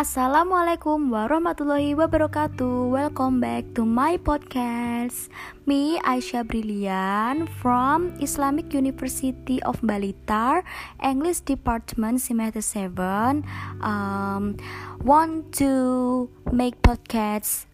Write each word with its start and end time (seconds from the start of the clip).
Assalamualaikum 0.00 1.12
warahmatullahi 1.12 1.92
wabarakatuh. 1.92 2.88
Welcome 2.88 3.36
back 3.36 3.68
to 3.76 3.84
my 3.84 4.16
podcast. 4.16 5.28
Me 5.68 6.00
Aisyah 6.00 6.48
Brilian 6.48 7.44
from 7.60 8.16
Islamic 8.16 8.72
University 8.72 9.60
of 9.60 9.76
Balitar, 9.84 10.64
English 11.04 11.44
Department 11.44 12.16
semester 12.16 12.64
7. 12.64 13.44
Um, 13.84 14.56
want 15.04 15.52
to 15.60 16.32
make 16.48 16.80
podcast 16.80 17.68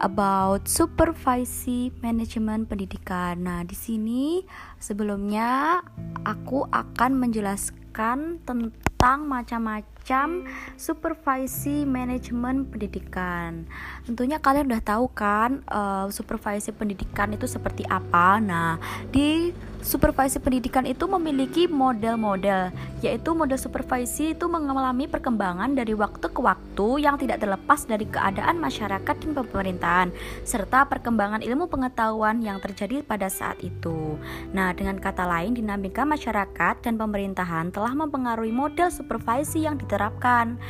about 0.00 0.64
supervisi 0.64 1.92
manajemen 2.00 2.64
pendidikan. 2.64 3.44
Nah, 3.44 3.68
di 3.68 3.76
sini 3.76 4.48
sebelumnya 4.80 5.84
aku 6.24 6.64
akan 6.72 7.20
menjelaskan 7.20 8.40
tentang 8.48 9.28
macam-macam 9.28 9.99
macam 10.00 10.48
supervisi 10.80 11.84
manajemen 11.84 12.64
pendidikan. 12.64 13.68
Tentunya 14.08 14.40
kalian 14.40 14.72
udah 14.72 14.80
tahu 14.80 15.12
kan 15.12 15.60
uh, 15.68 16.08
supervisi 16.08 16.72
pendidikan 16.72 17.36
itu 17.36 17.44
seperti 17.44 17.84
apa. 17.84 18.40
Nah, 18.40 18.80
di 19.12 19.52
supervisi 19.84 20.40
pendidikan 20.40 20.88
itu 20.88 21.04
memiliki 21.04 21.68
model-model, 21.68 22.72
yaitu 23.04 23.36
model 23.36 23.60
supervisi 23.60 24.32
itu 24.32 24.48
mengalami 24.48 25.04
perkembangan 25.04 25.76
dari 25.76 25.92
waktu 25.92 26.32
ke 26.32 26.40
waktu 26.40 27.04
yang 27.04 27.20
tidak 27.20 27.44
terlepas 27.44 27.84
dari 27.84 28.08
keadaan 28.08 28.56
masyarakat 28.56 29.14
dan 29.20 29.30
pemerintahan 29.36 30.08
serta 30.48 30.88
perkembangan 30.88 31.44
ilmu 31.44 31.68
pengetahuan 31.68 32.40
yang 32.40 32.56
terjadi 32.56 33.04
pada 33.04 33.28
saat 33.28 33.60
itu. 33.60 34.16
Nah, 34.56 34.72
dengan 34.72 34.96
kata 34.96 35.28
lain, 35.28 35.56
dinamika 35.56 36.08
masyarakat 36.08 36.80
dan 36.80 36.96
pemerintahan 36.96 37.68
telah 37.68 37.92
mempengaruhi 37.92 38.52
model 38.52 38.88
supervisi 38.88 39.68
yang 39.68 39.76
diterapkan. 39.90 40.62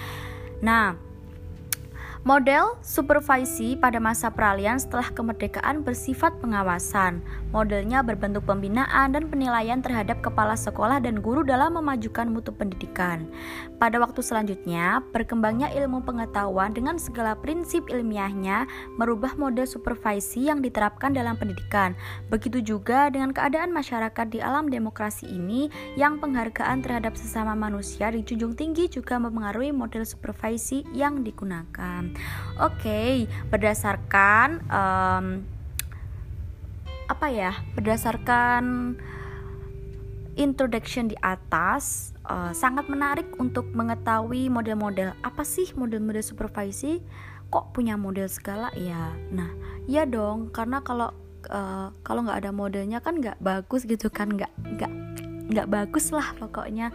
Nah, 0.64 1.09
Model 2.20 2.76
supervisi 2.84 3.80
pada 3.80 3.96
masa 3.96 4.28
peralihan 4.28 4.76
setelah 4.76 5.08
kemerdekaan 5.08 5.80
bersifat 5.80 6.36
pengawasan. 6.44 7.24
Modelnya 7.48 8.04
berbentuk 8.04 8.44
pembinaan 8.44 9.16
dan 9.16 9.24
penilaian 9.32 9.80
terhadap 9.80 10.20
kepala 10.20 10.52
sekolah 10.52 11.00
dan 11.00 11.24
guru 11.24 11.40
dalam 11.40 11.80
memajukan 11.80 12.28
mutu 12.28 12.52
pendidikan. 12.52 13.24
Pada 13.80 13.96
waktu 13.96 14.20
selanjutnya, 14.20 15.00
berkembangnya 15.16 15.72
ilmu 15.72 16.04
pengetahuan 16.04 16.76
dengan 16.76 17.00
segala 17.00 17.32
prinsip 17.40 17.88
ilmiahnya 17.88 18.68
merubah 19.00 19.32
model 19.40 19.64
supervisi 19.64 20.44
yang 20.44 20.60
diterapkan 20.60 21.16
dalam 21.16 21.40
pendidikan. 21.40 21.96
Begitu 22.28 22.60
juga 22.76 23.08
dengan 23.08 23.32
keadaan 23.32 23.72
masyarakat 23.72 24.28
di 24.28 24.44
alam 24.44 24.68
demokrasi 24.68 25.24
ini 25.24 25.72
yang 25.96 26.20
penghargaan 26.20 26.84
terhadap 26.84 27.16
sesama 27.16 27.56
manusia 27.56 28.12
dijunjung 28.12 28.52
tinggi 28.52 28.92
juga 28.92 29.16
mempengaruhi 29.16 29.72
model 29.72 30.04
supervisi 30.04 30.84
yang 30.92 31.24
digunakan. 31.24 32.09
Oke, 32.60 33.24
berdasarkan 33.48 34.60
um, 34.68 35.26
apa 37.08 37.26
ya? 37.32 37.56
Berdasarkan 37.72 38.94
introduction 40.38 41.10
di 41.10 41.16
atas, 41.20 42.14
uh, 42.28 42.52
sangat 42.54 42.86
menarik 42.88 43.28
untuk 43.36 43.68
mengetahui 43.72 44.52
model-model 44.52 45.16
apa 45.20 45.42
sih 45.42 45.72
model-model 45.74 46.22
supervisi. 46.22 47.02
Kok 47.50 47.74
punya 47.74 47.98
model 47.98 48.30
segala 48.30 48.70
ya? 48.78 49.10
Nah, 49.34 49.50
ya 49.90 50.06
dong, 50.06 50.54
karena 50.54 50.84
kalau 50.86 51.10
uh, 51.50 51.90
kalau 52.06 52.22
nggak 52.22 52.46
ada 52.46 52.52
modelnya 52.54 53.02
kan 53.02 53.18
nggak 53.18 53.42
bagus 53.42 53.82
gitu 53.88 54.06
kan, 54.06 54.30
nggak 54.30 54.52
nggak 54.78 54.92
nggak 55.50 55.66
bagus 55.66 56.14
lah 56.14 56.30
pokoknya. 56.38 56.94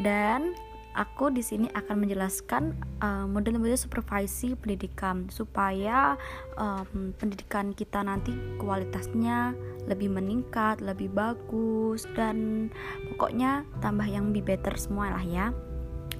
Dan 0.00 0.56
aku 0.92 1.32
di 1.32 1.40
sini 1.40 1.68
akan 1.72 2.04
menjelaskan 2.04 2.76
uh, 3.00 3.24
model-model 3.28 3.76
supervisi 3.76 4.52
pendidikan 4.56 5.28
supaya 5.32 6.16
um, 6.60 7.16
pendidikan 7.16 7.72
kita 7.72 8.04
nanti 8.04 8.32
kualitasnya 8.60 9.56
lebih 9.88 10.12
meningkat, 10.12 10.78
lebih 10.84 11.10
bagus 11.10 12.06
dan 12.14 12.68
pokoknya 13.12 13.66
tambah 13.80 14.06
yang 14.06 14.30
lebih 14.30 14.54
better 14.54 14.76
semua 14.78 15.10
lah 15.16 15.24
ya. 15.24 15.46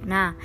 Nah, 0.03 0.35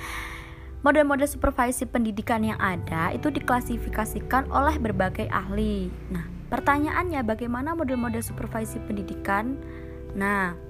model-model 0.85 1.27
supervisi 1.27 1.83
pendidikan 1.83 2.45
yang 2.45 2.59
ada 2.61 3.11
itu 3.11 3.27
diklasifikasikan 3.27 4.47
oleh 4.53 4.79
berbagai 4.79 5.27
ahli. 5.27 5.91
Nah, 6.13 6.23
pertanyaannya 6.47 7.19
bagaimana 7.27 7.75
model-model 7.75 8.23
supervisi 8.23 8.79
pendidikan? 8.87 9.59
Nah, 10.15 10.68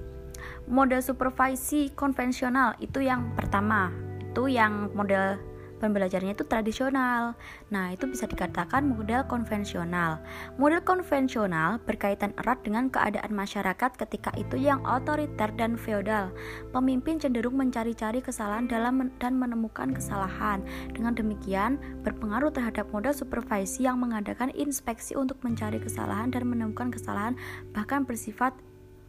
model 0.70 1.02
supervisi 1.02 1.90
konvensional 1.98 2.78
itu 2.78 3.02
yang 3.02 3.34
pertama 3.34 3.90
itu 4.30 4.46
yang 4.46 4.94
model 4.94 5.42
pembelajarannya 5.80 6.36
itu 6.36 6.44
tradisional. 6.44 7.34
Nah, 7.72 7.90
itu 7.90 8.04
bisa 8.06 8.28
dikatakan 8.28 8.84
model 8.84 9.24
konvensional. 9.26 10.20
Model 10.60 10.84
konvensional 10.84 11.80
berkaitan 11.88 12.36
erat 12.36 12.60
dengan 12.60 12.92
keadaan 12.92 13.32
masyarakat 13.32 13.90
ketika 13.96 14.30
itu 14.36 14.60
yang 14.60 14.84
otoriter 14.84 15.48
dan 15.56 15.80
feodal. 15.80 16.30
Pemimpin 16.70 17.16
cenderung 17.16 17.56
mencari-cari 17.56 18.20
kesalahan 18.20 18.68
dalam 18.68 19.08
dan 19.18 19.40
menemukan 19.40 19.90
kesalahan. 19.96 20.60
Dengan 20.92 21.16
demikian, 21.16 21.80
berpengaruh 22.04 22.52
terhadap 22.52 22.86
model 22.92 23.16
supervisi 23.16 23.88
yang 23.88 23.98
mengadakan 23.98 24.52
inspeksi 24.52 25.16
untuk 25.16 25.40
mencari 25.40 25.80
kesalahan 25.80 26.28
dan 26.28 26.44
menemukan 26.44 26.92
kesalahan 26.92 27.34
bahkan 27.72 28.04
bersifat 28.04 28.52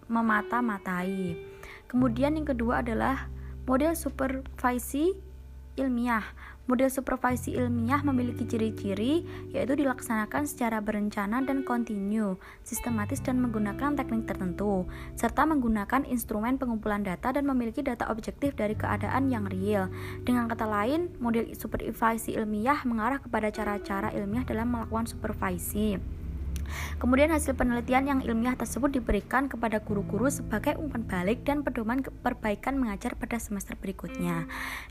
memata-matai. 0.08 1.51
Kemudian 1.92 2.40
yang 2.40 2.48
kedua 2.48 2.80
adalah 2.80 3.28
model 3.68 3.92
supervisi 4.00 5.12
ilmiah. 5.76 6.24
Model 6.72 6.88
supervisi 6.88 7.52
ilmiah 7.52 8.00
memiliki 8.00 8.48
ciri-ciri 8.48 9.28
yaitu 9.52 9.76
dilaksanakan 9.76 10.48
secara 10.48 10.80
berencana 10.80 11.44
dan 11.44 11.68
kontinu, 11.68 12.40
sistematis 12.64 13.20
dan 13.20 13.44
menggunakan 13.44 14.00
teknik 14.00 14.24
tertentu, 14.24 14.88
serta 15.20 15.44
menggunakan 15.44 16.08
instrumen 16.08 16.56
pengumpulan 16.56 17.04
data 17.04 17.36
dan 17.36 17.44
memiliki 17.44 17.84
data 17.84 18.08
objektif 18.08 18.56
dari 18.56 18.72
keadaan 18.80 19.28
yang 19.28 19.52
real. 19.52 19.92
Dengan 20.24 20.48
kata 20.48 20.64
lain, 20.64 21.12
model 21.20 21.52
supervisi 21.60 22.40
ilmiah 22.40 22.88
mengarah 22.88 23.20
kepada 23.20 23.52
cara-cara 23.52 24.16
ilmiah 24.16 24.48
dalam 24.48 24.72
melakukan 24.72 25.12
supervisi. 25.12 26.21
Kemudian 26.98 27.34
hasil 27.34 27.58
penelitian 27.58 28.08
yang 28.08 28.20
ilmiah 28.22 28.56
tersebut 28.56 28.94
diberikan 28.94 29.48
kepada 29.52 29.82
guru-guru 29.82 30.30
sebagai 30.32 30.78
umpan 30.78 31.04
balik 31.06 31.44
dan 31.48 31.66
pedoman 31.66 32.02
perbaikan 32.02 32.78
mengajar 32.78 33.14
pada 33.18 33.38
semester 33.38 33.78
berikutnya. 33.80 34.46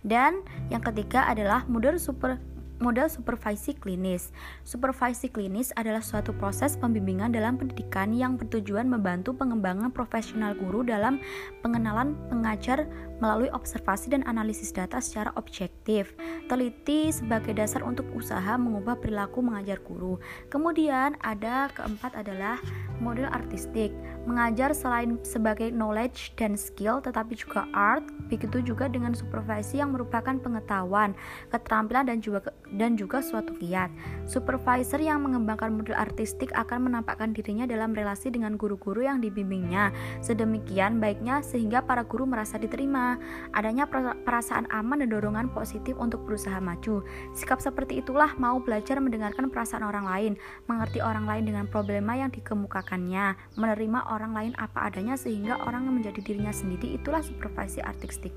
Dan 0.04 0.44
yang 0.68 0.82
ketiga 0.82 1.26
adalah 1.26 1.64
model 1.66 1.96
super 1.96 2.38
model 2.80 3.06
supervisi 3.12 3.76
klinis. 3.76 4.32
Supervisi 4.64 5.28
klinis 5.28 5.70
adalah 5.76 6.00
suatu 6.00 6.32
proses 6.34 6.74
pembimbingan 6.80 7.30
dalam 7.30 7.60
pendidikan 7.60 8.10
yang 8.16 8.40
bertujuan 8.40 8.88
membantu 8.88 9.36
pengembangan 9.36 9.92
profesional 9.92 10.56
guru 10.56 10.82
dalam 10.82 11.20
pengenalan 11.60 12.16
pengajar 12.32 12.88
melalui 13.20 13.52
observasi 13.52 14.16
dan 14.16 14.24
analisis 14.24 14.72
data 14.72 14.98
secara 14.98 15.30
objektif. 15.36 16.16
Teliti 16.48 17.12
sebagai 17.12 17.52
dasar 17.52 17.84
untuk 17.84 18.08
usaha 18.16 18.56
mengubah 18.56 18.96
perilaku 18.96 19.44
mengajar 19.44 19.78
guru. 19.84 20.16
Kemudian 20.48 21.14
ada 21.20 21.68
keempat 21.76 22.16
adalah 22.16 22.56
model 22.98 23.28
artistik. 23.28 23.92
Mengajar 24.24 24.72
selain 24.72 25.20
sebagai 25.20 25.68
knowledge 25.68 26.32
dan 26.40 26.56
skill 26.56 27.04
tetapi 27.04 27.36
juga 27.36 27.68
art, 27.76 28.08
begitu 28.32 28.64
juga 28.64 28.88
dengan 28.88 29.12
supervisi 29.12 29.80
yang 29.80 29.92
merupakan 29.92 30.36
pengetahuan, 30.40 31.12
keterampilan 31.52 32.08
dan 32.08 32.24
juga 32.24 32.40
dan 32.74 32.94
juga 32.94 33.18
suatu 33.24 33.54
kiat. 33.58 33.90
Supervisor 34.26 35.02
yang 35.02 35.26
mengembangkan 35.26 35.74
model 35.74 35.98
artistik 35.98 36.54
akan 36.54 36.90
menampakkan 36.90 37.34
dirinya 37.34 37.66
dalam 37.66 37.90
relasi 37.94 38.30
dengan 38.30 38.54
guru-guru 38.54 39.06
yang 39.06 39.18
dibimbingnya. 39.18 39.90
Sedemikian 40.22 41.02
baiknya 41.02 41.42
sehingga 41.42 41.82
para 41.82 42.06
guru 42.06 42.26
merasa 42.26 42.60
diterima 42.60 43.18
adanya 43.56 43.90
perasaan 44.22 44.70
aman 44.70 45.02
dan 45.02 45.10
dorongan 45.10 45.50
positif 45.50 45.98
untuk 45.98 46.22
berusaha 46.26 46.58
maju. 46.62 47.02
Sikap 47.34 47.58
seperti 47.58 48.02
itulah 48.02 48.34
mau 48.38 48.62
belajar 48.62 49.02
mendengarkan 49.02 49.50
perasaan 49.50 49.82
orang 49.82 50.06
lain, 50.06 50.32
mengerti 50.70 51.02
orang 51.02 51.26
lain 51.26 51.44
dengan 51.48 51.66
problema 51.66 52.14
yang 52.14 52.30
dikemukakannya, 52.30 53.34
menerima 53.58 54.00
orang 54.10 54.32
lain 54.36 54.52
apa 54.58 54.90
adanya 54.90 55.18
sehingga 55.18 55.58
orang 55.66 55.88
yang 55.88 55.94
menjadi 55.98 56.20
dirinya 56.22 56.54
sendiri 56.54 56.94
itulah 56.94 57.24
supervisi 57.24 57.82
artistik. 57.82 58.34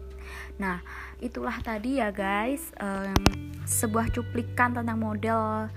Nah, 0.57 0.79
itulah 1.19 1.59
tadi 1.59 1.99
ya 1.99 2.09
guys, 2.09 2.71
um, 2.79 3.13
sebuah 3.67 4.11
cuplikan 4.23 4.71
tentang 4.71 4.95
model 4.95 5.67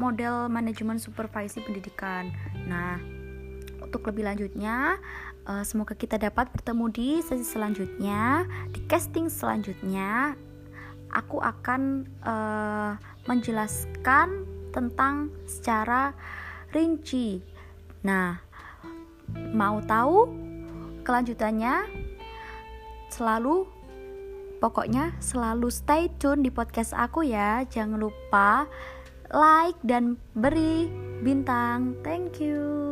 model 0.00 0.48
manajemen 0.48 0.96
supervisi 0.96 1.60
pendidikan. 1.60 2.32
Nah, 2.64 2.96
untuk 3.84 4.08
lebih 4.08 4.24
lanjutnya 4.24 4.96
Uh, 5.50 5.64
semoga 5.64 5.96
kita 5.96 6.20
dapat 6.20 6.52
bertemu 6.52 6.84
di 6.92 7.08
sesi 7.24 7.42
selanjutnya, 7.42 8.44
di 8.70 8.84
casting 8.84 9.32
selanjutnya. 9.32 10.36
Aku 11.10 11.40
akan 11.40 12.06
uh, 12.22 12.94
menjelaskan 13.24 14.46
tentang 14.70 15.32
secara 15.48 16.12
rinci. 16.70 17.42
Nah, 18.04 18.36
mau 19.56 19.80
tahu 19.82 20.28
kelanjutannya? 21.02 21.88
Selalu 23.10 23.66
pokoknya 24.60 25.16
selalu 25.18 25.72
stay 25.72 26.12
tune 26.20 26.44
di 26.44 26.52
podcast 26.52 26.92
aku 26.92 27.24
ya. 27.24 27.64
Jangan 27.66 27.98
lupa 27.98 28.68
like 29.32 29.80
dan 29.82 30.20
beri 30.36 30.86
bintang. 31.24 31.96
Thank 32.04 32.38
you 32.44 32.89